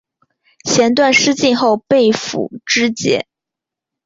[0.65, 3.27] 弦断矢尽后被俘支解。